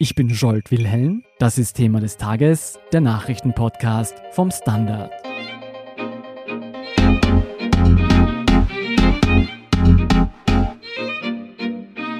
[0.00, 1.24] Ich bin Jolt Wilhelm.
[1.40, 5.10] Das ist Thema des Tages, der Nachrichtenpodcast vom Standard.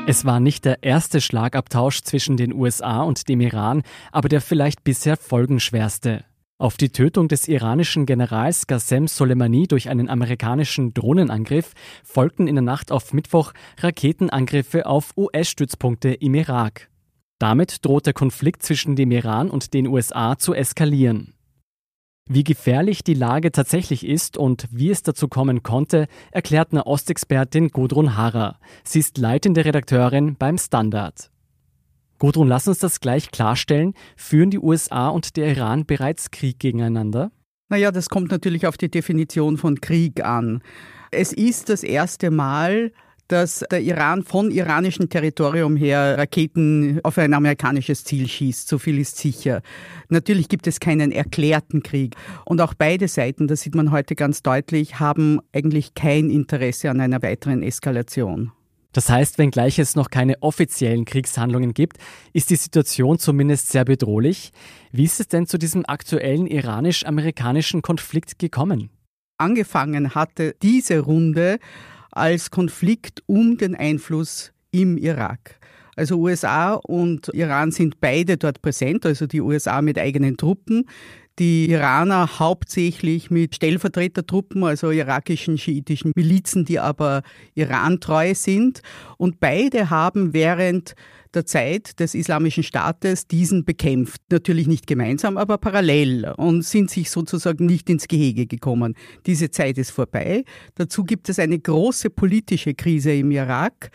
[0.08, 4.82] Es war nicht der erste Schlagabtausch zwischen den USA und dem Iran, aber der vielleicht
[4.82, 6.24] bisher folgenschwerste.
[6.58, 12.62] Auf die Tötung des iranischen Generals Qasem Soleimani durch einen amerikanischen Drohnenangriff folgten in der
[12.62, 16.88] Nacht auf Mittwoch Raketenangriffe auf US-Stützpunkte im Irak.
[17.38, 21.34] Damit droht der Konflikt zwischen dem Iran und den USA zu eskalieren.
[22.30, 27.68] Wie gefährlich die Lage tatsächlich ist und wie es dazu kommen konnte, erklärt eine Ostexpertin
[27.68, 28.58] Gudrun Harrer.
[28.84, 31.30] Sie ist leitende Redakteurin beim Standard.
[32.18, 33.94] Gudrun, lass uns das gleich klarstellen.
[34.16, 37.30] Führen die USA und der Iran bereits Krieg gegeneinander?
[37.70, 40.62] Naja, das kommt natürlich auf die Definition von Krieg an.
[41.10, 42.92] Es ist das erste Mal,
[43.28, 48.68] dass der Iran von iranischem Territorium her Raketen auf ein amerikanisches Ziel schießt.
[48.68, 49.62] So viel ist sicher.
[50.08, 52.16] Natürlich gibt es keinen erklärten Krieg.
[52.44, 57.00] Und auch beide Seiten, das sieht man heute ganz deutlich, haben eigentlich kein Interesse an
[57.00, 58.52] einer weiteren Eskalation.
[58.92, 61.98] Das heißt, wenngleich es noch keine offiziellen Kriegshandlungen gibt,
[62.32, 64.50] ist die Situation zumindest sehr bedrohlich.
[64.92, 68.90] Wie ist es denn zu diesem aktuellen iranisch-amerikanischen Konflikt gekommen?
[69.36, 71.58] Angefangen hatte diese Runde
[72.10, 75.58] als Konflikt um den Einfluss im Irak.
[75.96, 80.84] Also USA und Iran sind beide dort präsent, also die USA mit eigenen Truppen,
[81.38, 87.22] die Iraner hauptsächlich mit Stellvertretertruppen, also irakischen schiitischen Milizen, die aber
[87.54, 88.82] Iran-treu sind.
[89.18, 90.94] Und beide haben während
[91.34, 94.20] der Zeit des Islamischen Staates diesen bekämpft.
[94.30, 98.94] Natürlich nicht gemeinsam, aber parallel und sind sich sozusagen nicht ins Gehege gekommen.
[99.26, 100.44] Diese Zeit ist vorbei.
[100.74, 103.90] Dazu gibt es eine große politische Krise im Irak.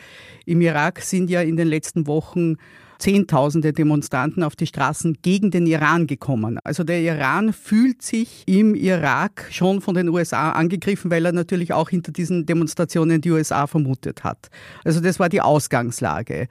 [0.45, 2.57] Im Irak sind ja in den letzten Wochen
[3.03, 6.57] Zehntausende Demonstranten auf die Straßen gegen den Iran gekommen.
[6.63, 11.73] Also der Iran fühlt sich im Irak schon von den USA angegriffen, weil er natürlich
[11.73, 14.47] auch hinter diesen Demonstrationen die USA vermutet hat.
[14.85, 16.47] Also das war die Ausgangslage.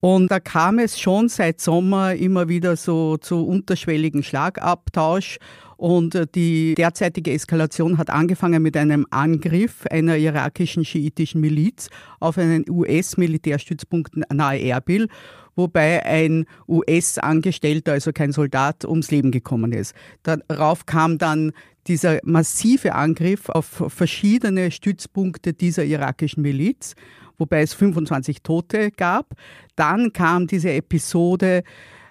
[0.00, 5.38] Und da kam es schon seit Sommer immer wieder so zu unterschwelligen Schlagabtausch.
[5.76, 11.88] Und äh, die derzeitige Eskalation hat angefangen mit einem Angriff einer irakischen schiitischen Miliz
[12.20, 15.08] auf einen US-Militärstützpunkt nahe Erbil,
[15.56, 19.94] wobei ein US-Angestellter, also kein Soldat, ums Leben gekommen ist.
[20.22, 21.52] Darauf kam dann
[21.86, 26.94] dieser massive Angriff auf verschiedene Stützpunkte dieser irakischen Miliz
[27.38, 29.34] wobei es 25 Tote gab.
[29.76, 31.62] Dann kam diese Episode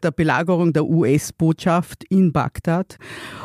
[0.03, 2.97] der Belagerung der US-Botschaft in Bagdad.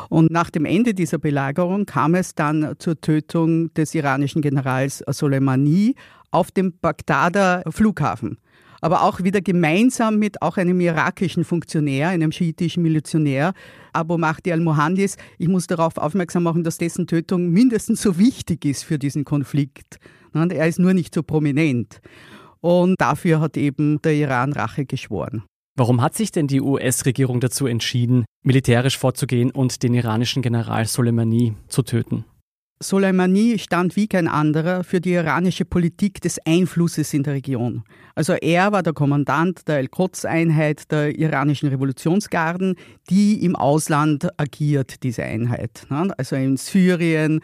[0.09, 5.95] Und nach dem Ende dieser Belagerung kam es dann zur Tötung des iranischen Generals Soleimani
[6.31, 8.37] auf dem Bagdader Flughafen
[8.83, 13.53] aber auch wieder gemeinsam mit auch einem irakischen Funktionär, einem schiitischen Milizionär,
[13.93, 15.15] Abu Mahdi al-Mohandis.
[15.37, 19.99] Ich muss darauf aufmerksam machen, dass dessen Tötung mindestens so wichtig ist für diesen Konflikt.
[20.33, 22.01] Er ist nur nicht so prominent.
[22.61, 25.43] Und dafür hat eben der Iran Rache geschworen.
[25.75, 31.55] Warum hat sich denn die US-Regierung dazu entschieden, militärisch vorzugehen und den iranischen General Soleimani
[31.67, 32.25] zu töten?
[32.79, 37.83] Soleimani stand wie kein anderer für die iranische Politik des Einflusses in der Region.
[38.13, 42.75] Also er war der Kommandant der El-Quds-Einheit der iranischen Revolutionsgarden,
[43.09, 45.87] die im Ausland agiert, diese Einheit.
[46.17, 47.39] Also in Syrien.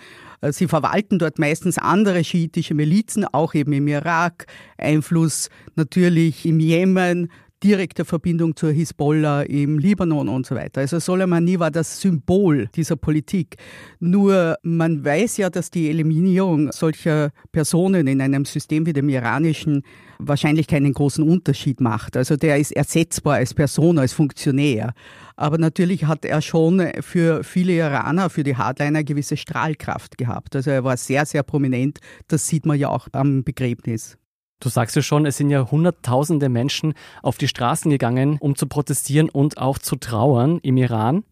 [0.52, 4.46] Sie verwalten dort meistens andere schiitische Milizen, auch eben im Irak.
[4.78, 7.30] Einfluss natürlich im Jemen,
[7.64, 10.82] direkte Verbindung zur Hisbollah im Libanon und so weiter.
[10.82, 13.58] Also Soleimani war das Symbol dieser Politik.
[14.00, 19.84] Nur man weiß ja, dass die Eliminierung solcher Personen in einem System wie dem iranischen
[20.20, 22.16] wahrscheinlich keinen großen Unterschied macht.
[22.16, 24.94] Also der ist ersetzbar als Person, als Funktionär.
[25.36, 30.56] Aber natürlich hat er schon für viele Iraner, für die Hardliner gewisse Strahlkraft gehabt.
[30.56, 32.00] Also er war sehr, sehr prominent.
[32.28, 34.18] Das sieht man ja auch am Begräbnis.
[34.62, 36.94] Du sagst ja schon, es sind ja Hunderttausende Menschen
[37.24, 41.24] auf die Straßen gegangen, um zu protestieren und auch zu trauern im Iran.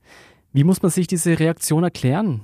[0.53, 2.43] Wie muss man sich diese Reaktion erklären?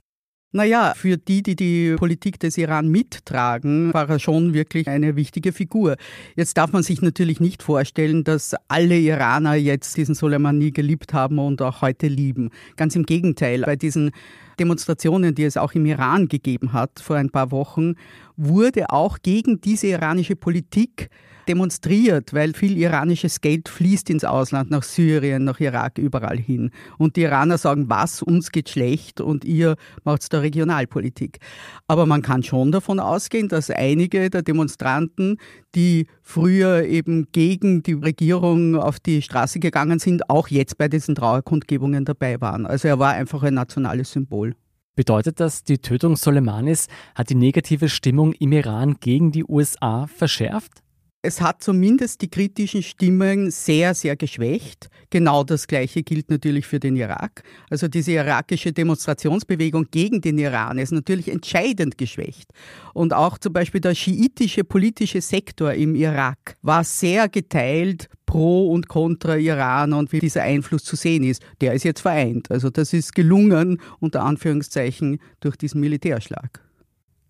[0.55, 5.51] Naja, für die, die die Politik des Iran mittragen, war er schon wirklich eine wichtige
[5.51, 5.95] Figur.
[6.35, 11.39] Jetzt darf man sich natürlich nicht vorstellen, dass alle Iraner jetzt diesen Soleimani geliebt haben
[11.39, 12.51] und auch heute lieben.
[12.75, 14.11] Ganz im Gegenteil, bei diesen
[14.59, 17.95] Demonstrationen, die es auch im Iran gegeben hat vor ein paar Wochen,
[18.37, 21.09] wurde auch gegen diese iranische Politik
[21.47, 26.71] demonstriert, weil viel iranisches Geld fließt ins Ausland, nach Syrien, nach Irak, überall hin.
[26.97, 31.39] Und die Iraner sagen, was, uns geht schlecht und ihr macht da Regionalpolitik.
[31.87, 35.37] Aber man kann schon davon ausgehen, dass einige der Demonstranten,
[35.75, 41.15] die früher eben gegen die Regierung auf die Straße gegangen sind, auch jetzt bei diesen
[41.15, 42.65] Trauerkundgebungen dabei waren.
[42.65, 44.55] Also er war einfach ein nationales Symbol.
[44.95, 50.83] Bedeutet das, die Tötung Soleimanis hat die negative Stimmung im Iran gegen die USA verschärft?
[51.25, 54.89] Es hat zumindest die kritischen Stimmen sehr, sehr geschwächt.
[55.09, 57.43] Genau das Gleiche gilt natürlich für den Irak.
[57.69, 62.49] Also diese irakische Demonstrationsbewegung gegen den Iran ist natürlich entscheidend geschwächt.
[62.93, 68.89] Und auch zum Beispiel der schiitische politische Sektor im Irak war sehr geteilt pro und
[68.89, 71.41] contra Iran und wie dieser Einfluss zu sehen ist.
[71.61, 72.51] Der ist jetzt vereint.
[72.51, 76.62] Also das ist gelungen, unter Anführungszeichen, durch diesen Militärschlag.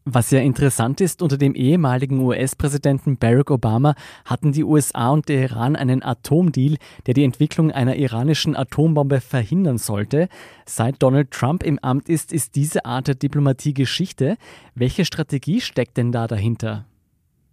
[0.06, 3.96] Was ja interessant ist, unter dem ehemaligen US-Präsidenten Barack Obama
[4.26, 9.78] hatten die USA und der Iran einen Atomdeal, der die Entwicklung einer iranischen Atombombe verhindern
[9.78, 10.28] sollte.
[10.66, 14.36] Seit Donald Trump im Amt ist, ist diese Art der Diplomatie Geschichte.
[14.76, 16.86] Welche Strategie steckt denn da dahinter?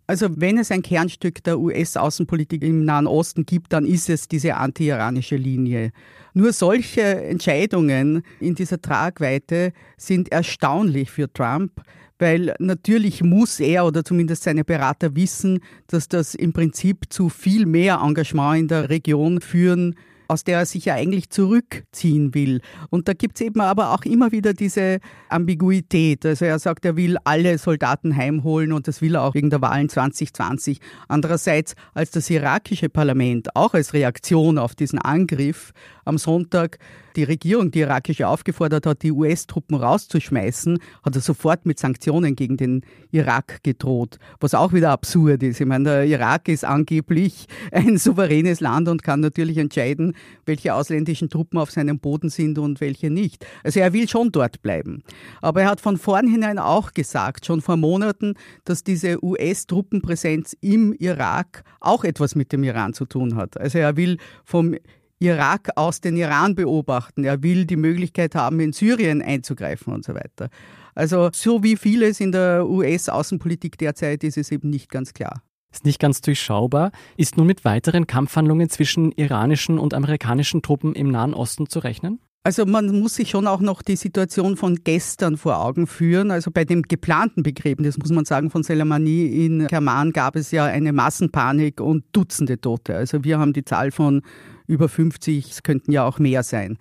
[0.09, 4.57] Also wenn es ein Kernstück der US-Außenpolitik im Nahen Osten gibt, dann ist es diese
[4.57, 5.93] anti-iranische Linie.
[6.35, 11.81] Nur solche Entscheidungen in dieser Tragweite sind erstaunlich für Trump,
[12.21, 17.67] weil natürlich muss er oder zumindest seine Berater wissen, dass das im Prinzip zu viel
[17.67, 19.95] mehr Engagement in der Region führen
[20.31, 22.61] aus der er sich ja eigentlich zurückziehen will.
[22.89, 26.25] Und da gibt es eben aber auch immer wieder diese Ambiguität.
[26.25, 29.61] Also er sagt, er will alle Soldaten heimholen und das will er auch wegen der
[29.61, 30.79] Wahlen 2020.
[31.09, 35.73] Andererseits, als das irakische Parlament auch als Reaktion auf diesen Angriff
[36.11, 36.79] am Sonntag
[37.17, 42.57] die Regierung, die irakische, aufgefordert hat, die US-Truppen rauszuschmeißen, hat er sofort mit Sanktionen gegen
[42.57, 45.61] den Irak gedroht, was auch wieder absurd ist.
[45.61, 50.15] Ich meine, der Irak ist angeblich ein souveränes Land und kann natürlich entscheiden,
[50.47, 53.47] welche ausländischen Truppen auf seinem Boden sind und welche nicht.
[53.65, 55.03] Also er will schon dort bleiben.
[55.41, 58.35] Aber er hat von vornherein auch gesagt, schon vor Monaten,
[58.65, 63.59] dass diese US-Truppenpräsenz im Irak auch etwas mit dem Iran zu tun hat.
[63.59, 64.75] Also er will vom
[65.21, 67.25] Irak aus den Iran beobachten.
[67.25, 70.49] Er will die Möglichkeit haben, in Syrien einzugreifen und so weiter.
[70.95, 75.43] Also so wie vieles in der US-Außenpolitik derzeit ist es eben nicht ganz klar.
[75.73, 76.91] Ist nicht ganz durchschaubar.
[77.17, 82.19] Ist nun mit weiteren Kampfhandlungen zwischen iranischen und amerikanischen Truppen im Nahen Osten zu rechnen?
[82.43, 86.31] Also man muss sich schon auch noch die Situation von gestern vor Augen führen.
[86.31, 90.65] Also bei dem geplanten Begräbnis, muss man sagen, von Soleimani in Kerman gab es ja
[90.65, 92.97] eine Massenpanik und Dutzende Tote.
[92.97, 94.23] Also wir haben die Zahl von
[94.71, 96.79] über 50, es könnten ja auch mehr sein.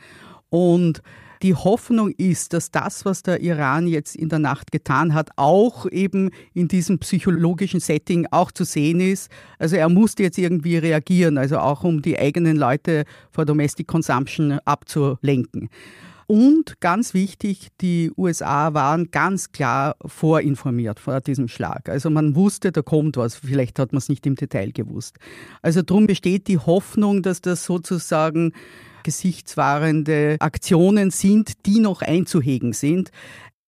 [0.49, 1.01] Und
[1.41, 5.89] die Hoffnung ist, dass das, was der Iran jetzt in der Nacht getan hat, auch
[5.89, 9.31] eben in diesem psychologischen Setting auch zu sehen ist.
[9.57, 14.59] Also er musste jetzt irgendwie reagieren, also auch um die eigenen Leute vor Domestic Consumption
[14.65, 15.69] abzulenken.
[16.31, 21.89] Und ganz wichtig, die USA waren ganz klar vorinformiert vor diesem Schlag.
[21.89, 23.33] Also man wusste, da kommt was.
[23.33, 25.17] Vielleicht hat man es nicht im Detail gewusst.
[25.63, 28.53] Also darum besteht die Hoffnung, dass das sozusagen
[29.01, 33.09] gesichtswahrende Aktionen sind, die noch einzuhegen sind.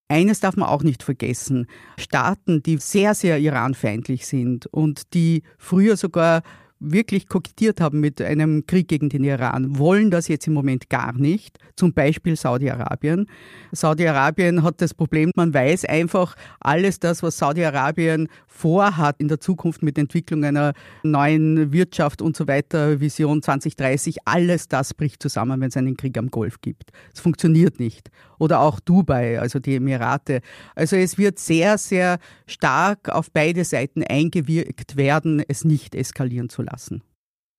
[0.08, 1.66] Eines darf man auch nicht vergessen.
[1.98, 6.44] Staaten, die sehr, sehr iranfeindlich sind und die früher sogar
[6.82, 11.14] wirklich kokettiert haben mit einem Krieg gegen den Iran, wollen das jetzt im Moment gar
[11.14, 11.60] nicht.
[11.76, 13.28] Zum Beispiel Saudi-Arabien.
[13.72, 19.84] Saudi-Arabien hat das Problem, man weiß einfach, alles das, was Saudi-Arabien vorhat in der Zukunft
[19.84, 20.74] mit Entwicklung einer
[21.04, 26.18] neuen Wirtschaft und so weiter, Vision 2030, alles das bricht zusammen, wenn es einen Krieg
[26.18, 26.92] am Golf gibt.
[27.14, 28.10] Es funktioniert nicht.
[28.40, 30.42] Oder auch Dubai, also die Emirate.
[30.74, 36.64] Also es wird sehr, sehr stark auf beide Seiten eingewirkt werden, es nicht eskalieren zu
[36.64, 36.71] lassen.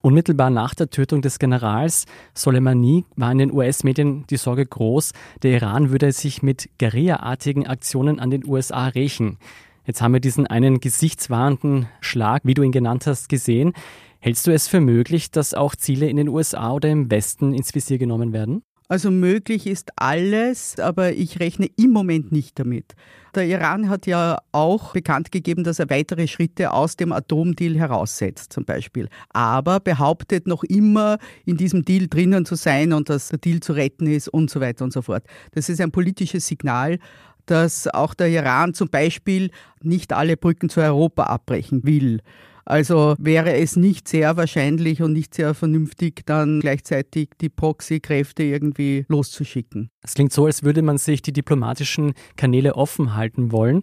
[0.02, 5.52] Unmittelbar nach der Tötung des Generals Soleimani war in den US-Medien die Sorge groß, der
[5.52, 9.38] Iran würde sich mit Guerilla-artigen Aktionen an den USA rächen.
[9.84, 13.74] Jetzt haben wir diesen einen gesichtswahrenden Schlag, wie du ihn genannt hast, gesehen.
[14.18, 17.74] Hältst du es für möglich, dass auch Ziele in den USA oder im Westen ins
[17.74, 18.62] Visier genommen werden?
[18.92, 22.92] Also möglich ist alles, aber ich rechne im Moment nicht damit.
[23.34, 28.52] Der Iran hat ja auch bekannt gegeben, dass er weitere Schritte aus dem Atomdeal heraussetzt,
[28.52, 29.08] zum Beispiel.
[29.30, 33.72] Aber behauptet noch immer, in diesem Deal drinnen zu sein und dass der Deal zu
[33.72, 35.24] retten ist und so weiter und so fort.
[35.52, 36.98] Das ist ein politisches Signal
[37.46, 39.50] dass auch der Iran zum Beispiel
[39.82, 42.20] nicht alle Brücken zu Europa abbrechen will.
[42.64, 49.04] Also wäre es nicht sehr wahrscheinlich und nicht sehr vernünftig, dann gleichzeitig die Proxy-Kräfte irgendwie
[49.08, 49.90] loszuschicken.
[50.02, 53.82] Es klingt so, als würde man sich die diplomatischen Kanäle offen halten wollen.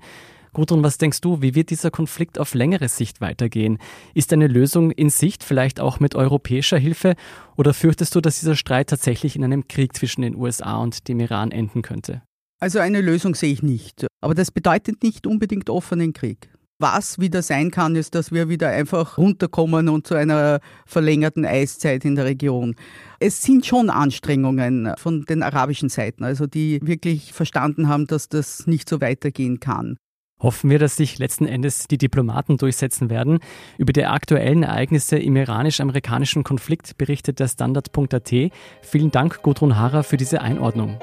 [0.53, 3.77] Gudrun, was denkst du, wie wird dieser Konflikt auf längere Sicht weitergehen?
[4.15, 7.15] Ist eine Lösung in Sicht, vielleicht auch mit europäischer Hilfe?
[7.55, 11.19] Oder fürchtest du, dass dieser Streit tatsächlich in einem Krieg zwischen den USA und dem
[11.19, 12.23] Iran enden könnte?
[12.59, 14.07] Also eine Lösung sehe ich nicht.
[14.21, 16.49] Aber das bedeutet nicht unbedingt offenen Krieg.
[16.81, 22.05] Was wieder sein kann, ist, dass wir wieder einfach runterkommen und zu einer verlängerten Eiszeit
[22.05, 22.75] in der Region.
[23.19, 28.65] Es sind schon Anstrengungen von den arabischen Seiten, also die wirklich verstanden haben, dass das
[28.65, 29.97] nicht so weitergehen kann.
[30.41, 33.39] Hoffen wir, dass sich letzten Endes die Diplomaten durchsetzen werden.
[33.77, 38.33] Über die aktuellen Ereignisse im iranisch-amerikanischen Konflikt berichtet der Standard.at.
[38.81, 40.97] Vielen Dank, Gudrun Hara, für diese Einordnung.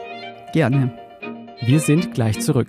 [0.54, 0.96] Gerne.
[1.60, 2.68] Wir sind gleich zurück.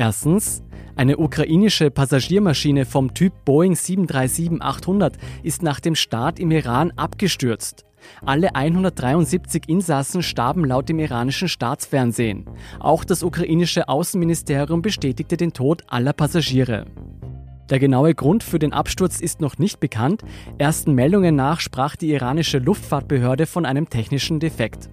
[0.00, 0.62] Erstens,
[0.94, 7.84] eine ukrainische Passagiermaschine vom Typ Boeing 737-800 ist nach dem Start im Iran abgestürzt.
[8.24, 12.46] Alle 173 Insassen starben laut dem iranischen Staatsfernsehen.
[12.78, 16.84] Auch das ukrainische Außenministerium bestätigte den Tod aller Passagiere.
[17.68, 20.22] Der genaue Grund für den Absturz ist noch nicht bekannt.
[20.58, 24.90] Ersten Meldungen nach sprach die iranische Luftfahrtbehörde von einem technischen Defekt.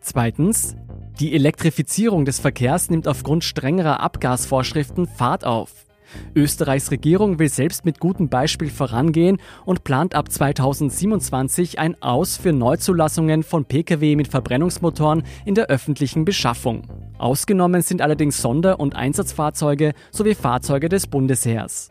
[0.00, 0.76] Zweitens,
[1.20, 5.86] die Elektrifizierung des Verkehrs nimmt aufgrund strengerer Abgasvorschriften Fahrt auf.
[6.34, 12.52] Österreichs Regierung will selbst mit gutem Beispiel vorangehen und plant ab 2027 ein Aus für
[12.52, 16.86] Neuzulassungen von Pkw mit Verbrennungsmotoren in der öffentlichen Beschaffung.
[17.18, 21.90] Ausgenommen sind allerdings Sonder- und Einsatzfahrzeuge sowie Fahrzeuge des Bundesheers.